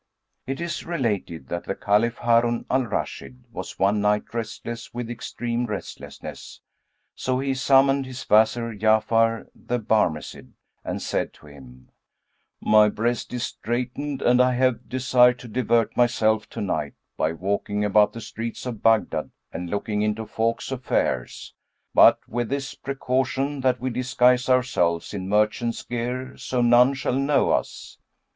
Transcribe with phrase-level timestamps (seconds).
[0.47, 5.67] It is related that the Caliph Harun al Rashid, was one night restless with extreme
[5.67, 6.59] restlessness,
[7.13, 10.53] so he summoned his Wazir Ja'afar the Barmecide,
[10.83, 11.89] and said to him,
[12.59, 17.31] "My breast is straitened and I have a desire to divert myself to night by
[17.33, 21.53] walking about the streets of Baghdad and looking into folks' affairs;
[21.93, 27.51] but with this precaution that we disguise ourselves in merchants' gear, so none shall know
[27.51, 27.99] us."